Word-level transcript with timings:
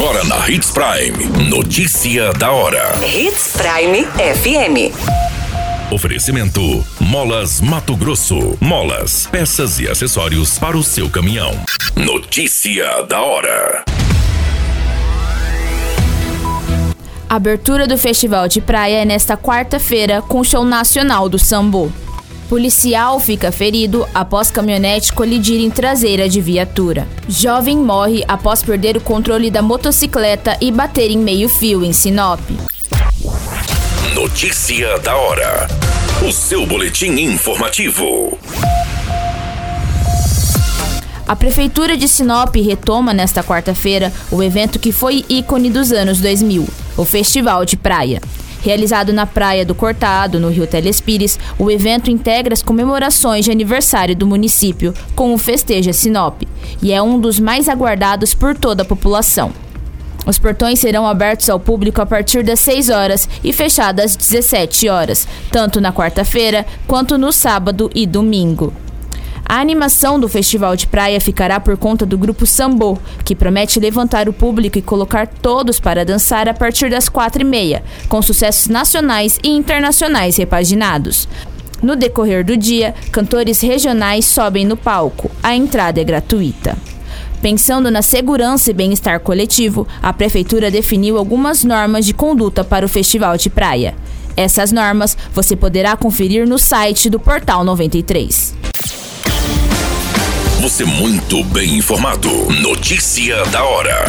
Agora 0.00 0.24
na 0.24 0.48
Hits 0.48 0.70
Prime. 0.70 1.50
Notícia 1.50 2.32
da 2.32 2.50
hora. 2.50 2.98
Hits 3.04 3.52
Prime 3.52 4.06
FM. 4.06 4.96
Oferecimento: 5.92 6.82
Molas 6.98 7.60
Mato 7.60 7.94
Grosso. 7.94 8.56
Molas, 8.62 9.26
peças 9.26 9.78
e 9.78 9.86
acessórios 9.86 10.58
para 10.58 10.74
o 10.74 10.82
seu 10.82 11.10
caminhão. 11.10 11.52
Notícia 11.94 13.02
da 13.02 13.20
hora. 13.20 13.84
A 17.28 17.36
abertura 17.36 17.86
do 17.86 17.98
Festival 17.98 18.48
de 18.48 18.62
Praia 18.62 19.02
é 19.02 19.04
nesta 19.04 19.36
quarta-feira 19.36 20.22
com 20.22 20.40
o 20.40 20.44
show 20.44 20.64
nacional 20.64 21.28
do 21.28 21.38
Sambo. 21.38 21.92
Policial 22.50 23.20
fica 23.20 23.52
ferido 23.52 24.04
após 24.12 24.50
caminhonete 24.50 25.12
colidir 25.12 25.60
em 25.60 25.70
traseira 25.70 26.28
de 26.28 26.40
viatura. 26.40 27.06
Jovem 27.28 27.76
morre 27.76 28.24
após 28.26 28.60
perder 28.60 28.96
o 28.96 29.00
controle 29.00 29.52
da 29.52 29.62
motocicleta 29.62 30.58
e 30.60 30.72
bater 30.72 31.12
em 31.12 31.18
meio-fio 31.18 31.84
em 31.84 31.92
Sinop. 31.92 32.40
Notícia 34.16 34.98
da 34.98 35.16
hora. 35.16 35.68
O 36.28 36.32
seu 36.32 36.66
boletim 36.66 37.12
informativo. 37.20 38.36
A 41.28 41.36
Prefeitura 41.36 41.96
de 41.96 42.08
Sinop 42.08 42.56
retoma 42.56 43.14
nesta 43.14 43.44
quarta-feira 43.44 44.12
o 44.28 44.42
evento 44.42 44.80
que 44.80 44.90
foi 44.90 45.24
ícone 45.28 45.70
dos 45.70 45.92
anos 45.92 46.20
2000, 46.20 46.66
o 46.96 47.04
Festival 47.04 47.64
de 47.64 47.76
Praia. 47.76 48.20
Realizado 48.62 49.12
na 49.12 49.26
Praia 49.26 49.64
do 49.64 49.74
Cortado, 49.74 50.38
no 50.38 50.50
Rio 50.50 50.66
Telespires, 50.66 51.38
o 51.58 51.70
evento 51.70 52.10
integra 52.10 52.52
as 52.52 52.62
comemorações 52.62 53.46
de 53.46 53.50
aniversário 53.50 54.14
do 54.14 54.26
município 54.26 54.92
com 55.14 55.32
o 55.32 55.38
Festeja 55.38 55.92
Sinop 55.92 56.42
e 56.82 56.92
é 56.92 57.00
um 57.02 57.18
dos 57.18 57.40
mais 57.40 57.68
aguardados 57.68 58.34
por 58.34 58.56
toda 58.56 58.82
a 58.82 58.86
população. 58.86 59.52
Os 60.26 60.38
portões 60.38 60.78
serão 60.78 61.06
abertos 61.06 61.48
ao 61.48 61.58
público 61.58 62.02
a 62.02 62.06
partir 62.06 62.42
das 62.42 62.60
6 62.60 62.90
horas 62.90 63.28
e 63.42 63.52
fechados 63.52 64.04
às 64.04 64.16
17 64.16 64.88
horas, 64.88 65.26
tanto 65.50 65.80
na 65.80 65.92
quarta-feira 65.92 66.66
quanto 66.86 67.16
no 67.16 67.32
sábado 67.32 67.90
e 67.94 68.06
domingo. 68.06 68.72
A 69.50 69.58
animação 69.58 70.20
do 70.20 70.28
Festival 70.28 70.76
de 70.76 70.86
Praia 70.86 71.20
ficará 71.20 71.58
por 71.58 71.76
conta 71.76 72.06
do 72.06 72.16
grupo 72.16 72.46
Sambô, 72.46 72.96
que 73.24 73.34
promete 73.34 73.80
levantar 73.80 74.28
o 74.28 74.32
público 74.32 74.78
e 74.78 74.82
colocar 74.82 75.26
todos 75.26 75.80
para 75.80 76.04
dançar 76.04 76.48
a 76.48 76.54
partir 76.54 76.88
das 76.88 77.08
quatro 77.08 77.42
e 77.42 77.44
meia, 77.44 77.82
com 78.08 78.22
sucessos 78.22 78.68
nacionais 78.68 79.40
e 79.42 79.48
internacionais 79.48 80.36
repaginados. 80.36 81.26
No 81.82 81.96
decorrer 81.96 82.44
do 82.44 82.56
dia, 82.56 82.94
cantores 83.10 83.60
regionais 83.60 84.24
sobem 84.24 84.64
no 84.64 84.76
palco. 84.76 85.28
A 85.42 85.52
entrada 85.52 86.00
é 86.00 86.04
gratuita. 86.04 86.78
Pensando 87.42 87.90
na 87.90 88.02
segurança 88.02 88.70
e 88.70 88.72
bem-estar 88.72 89.18
coletivo, 89.18 89.84
a 90.00 90.12
Prefeitura 90.12 90.70
definiu 90.70 91.18
algumas 91.18 91.64
normas 91.64 92.06
de 92.06 92.14
conduta 92.14 92.62
para 92.62 92.86
o 92.86 92.88
Festival 92.88 93.36
de 93.36 93.50
Praia. 93.50 93.96
Essas 94.36 94.70
normas 94.70 95.18
você 95.34 95.56
poderá 95.56 95.96
conferir 95.96 96.46
no 96.46 96.56
site 96.56 97.10
do 97.10 97.18
Portal 97.18 97.64
93. 97.64 98.69
Você 100.60 100.84
muito 100.84 101.42
bem 101.44 101.78
informado. 101.78 102.28
Notícia 102.60 103.42
da 103.46 103.64
hora. 103.64 104.04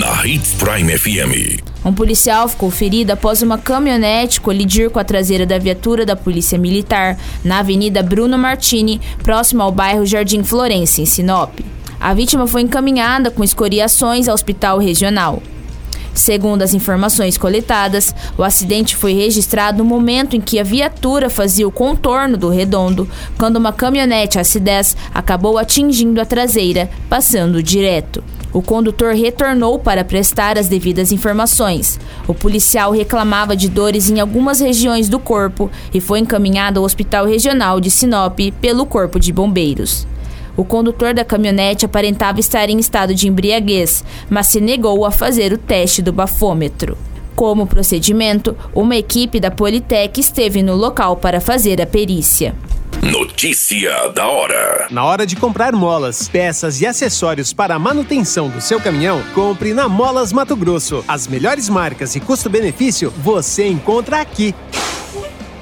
Na 0.00 0.26
Hits 0.26 0.54
Prime 0.54 0.98
FM. 0.98 1.62
Um 1.84 1.92
policial 1.92 2.48
ficou 2.48 2.72
ferido 2.72 3.12
após 3.12 3.40
uma 3.40 3.56
caminhonete 3.56 4.40
colidir 4.40 4.90
com 4.90 4.98
a 4.98 5.04
traseira 5.04 5.46
da 5.46 5.58
viatura 5.58 6.04
da 6.04 6.16
Polícia 6.16 6.58
Militar 6.58 7.16
na 7.44 7.60
Avenida 7.60 8.02
Bruno 8.02 8.36
Martini, 8.36 9.00
próximo 9.22 9.62
ao 9.62 9.70
bairro 9.70 10.04
Jardim 10.04 10.42
Florença, 10.42 11.00
em 11.00 11.06
Sinop. 11.06 11.56
A 12.00 12.12
vítima 12.12 12.44
foi 12.48 12.62
encaminhada 12.62 13.30
com 13.30 13.44
escoriações 13.44 14.26
ao 14.26 14.34
hospital 14.34 14.78
regional. 14.78 15.40
Segundo 16.16 16.62
as 16.62 16.72
informações 16.72 17.36
coletadas, 17.36 18.14
o 18.38 18.42
acidente 18.42 18.96
foi 18.96 19.12
registrado 19.12 19.78
no 19.78 19.84
momento 19.84 20.34
em 20.34 20.40
que 20.40 20.58
a 20.58 20.64
viatura 20.64 21.28
fazia 21.28 21.68
o 21.68 21.70
contorno 21.70 22.38
do 22.38 22.48
redondo, 22.48 23.06
quando 23.36 23.56
uma 23.56 23.70
caminhonete 23.70 24.38
AC10 24.38 24.96
acabou 25.14 25.58
atingindo 25.58 26.18
a 26.18 26.24
traseira, 26.24 26.88
passando 27.10 27.62
direto. 27.62 28.24
O 28.50 28.62
condutor 28.62 29.14
retornou 29.14 29.78
para 29.78 30.02
prestar 30.02 30.56
as 30.56 30.68
devidas 30.68 31.12
informações. 31.12 32.00
O 32.26 32.32
policial 32.32 32.92
reclamava 32.92 33.54
de 33.54 33.68
dores 33.68 34.08
em 34.08 34.18
algumas 34.18 34.60
regiões 34.60 35.10
do 35.10 35.18
corpo 35.18 35.70
e 35.92 36.00
foi 36.00 36.20
encaminhado 36.20 36.80
ao 36.80 36.86
Hospital 36.86 37.26
Regional 37.26 37.78
de 37.78 37.90
Sinop 37.90 38.38
pelo 38.58 38.86
Corpo 38.86 39.20
de 39.20 39.34
Bombeiros. 39.34 40.06
O 40.56 40.64
condutor 40.64 41.12
da 41.12 41.24
caminhonete 41.24 41.84
aparentava 41.84 42.40
estar 42.40 42.70
em 42.70 42.78
estado 42.78 43.14
de 43.14 43.28
embriaguez, 43.28 44.02
mas 44.30 44.46
se 44.46 44.60
negou 44.60 45.04
a 45.04 45.10
fazer 45.10 45.52
o 45.52 45.58
teste 45.58 46.00
do 46.00 46.12
bafômetro. 46.12 46.96
Como 47.34 47.66
procedimento, 47.66 48.56
uma 48.74 48.96
equipe 48.96 49.38
da 49.38 49.50
Politec 49.50 50.18
esteve 50.18 50.62
no 50.62 50.74
local 50.74 51.16
para 51.16 51.40
fazer 51.40 51.82
a 51.82 51.86
perícia. 51.86 52.54
Notícia 53.02 54.08
da 54.08 54.26
hora. 54.26 54.88
Na 54.90 55.04
hora 55.04 55.26
de 55.26 55.36
comprar 55.36 55.72
molas, 55.72 56.28
peças 56.28 56.80
e 56.80 56.86
acessórios 56.86 57.52
para 57.52 57.74
a 57.74 57.78
manutenção 57.78 58.48
do 58.48 58.60
seu 58.60 58.80
caminhão, 58.80 59.22
compre 59.34 59.74
na 59.74 59.86
Molas 59.88 60.32
Mato 60.32 60.56
Grosso. 60.56 61.04
As 61.06 61.28
melhores 61.28 61.68
marcas 61.68 62.16
e 62.16 62.20
custo-benefício 62.20 63.12
você 63.18 63.68
encontra 63.68 64.20
aqui. 64.20 64.54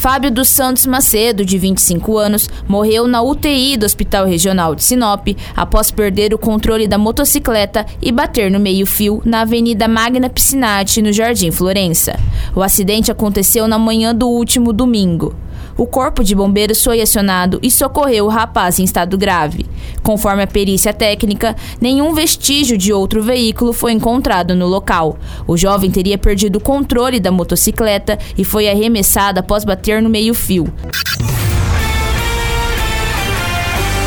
Fábio 0.00 0.30
dos 0.30 0.48
Santos 0.48 0.86
Macedo, 0.86 1.44
de 1.44 1.58
25 1.58 2.16
anos, 2.16 2.48
morreu 2.66 3.06
na 3.06 3.20
UTI 3.20 3.76
do 3.76 3.84
Hospital 3.84 4.24
Regional 4.24 4.74
de 4.74 4.82
Sinop 4.82 5.28
após 5.54 5.90
perder 5.90 6.32
o 6.32 6.38
controle 6.38 6.88
da 6.88 6.96
motocicleta 6.96 7.84
e 8.00 8.10
bater 8.10 8.50
no 8.50 8.58
meio-fio 8.58 9.20
na 9.26 9.42
Avenida 9.42 9.86
Magna 9.86 10.30
Piscinati, 10.30 11.02
no 11.02 11.12
Jardim 11.12 11.50
Florença. 11.50 12.18
O 12.56 12.62
acidente 12.62 13.12
aconteceu 13.12 13.68
na 13.68 13.78
manhã 13.78 14.14
do 14.14 14.26
último 14.26 14.72
domingo. 14.72 15.36
O 15.76 15.86
corpo 15.86 16.22
de 16.22 16.34
bombeiros 16.34 16.84
foi 16.84 17.00
acionado 17.00 17.58
e 17.62 17.70
socorreu 17.70 18.26
o 18.26 18.28
rapaz 18.28 18.78
em 18.78 18.84
estado 18.84 19.16
grave. 19.16 19.64
Conforme 20.02 20.42
a 20.42 20.46
perícia 20.46 20.92
técnica, 20.92 21.56
nenhum 21.80 22.12
vestígio 22.12 22.76
de 22.76 22.92
outro 22.92 23.22
veículo 23.22 23.72
foi 23.72 23.92
encontrado 23.92 24.54
no 24.54 24.66
local. 24.66 25.18
O 25.46 25.56
jovem 25.56 25.90
teria 25.90 26.18
perdido 26.18 26.56
o 26.56 26.60
controle 26.60 27.18
da 27.18 27.30
motocicleta 27.30 28.18
e 28.36 28.44
foi 28.44 28.68
arremessado 28.68 29.40
após 29.40 29.64
bater 29.64 29.89
no 29.98 30.10
meio-fio. 30.10 30.72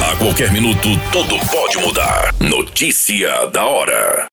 A 0.01 0.15
qualquer 0.17 0.51
minuto, 0.53 0.87
tudo 1.11 1.37
pode 1.51 1.77
mudar. 1.79 2.33
Notícia 2.39 3.47
da 3.47 3.65
hora. 3.65 4.27